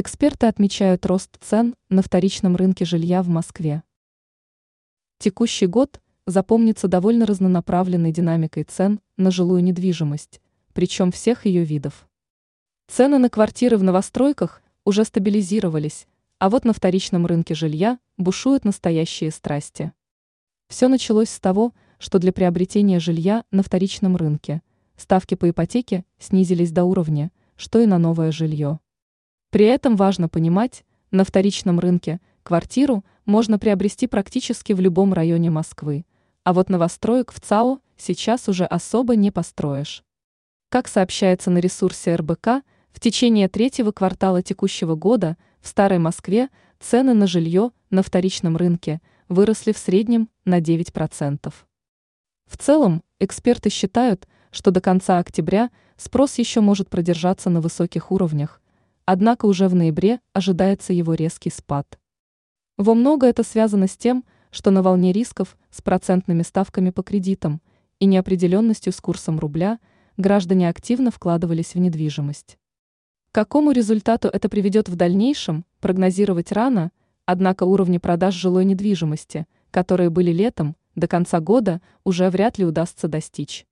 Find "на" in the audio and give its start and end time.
1.88-2.02, 9.16-9.32, 13.18-13.28, 16.64-16.72, 23.50-23.64, 27.86-27.98, 31.10-31.24, 41.50-41.58, 47.14-47.26, 47.90-48.02, 50.44-50.60, 57.50-57.60, 64.70-64.82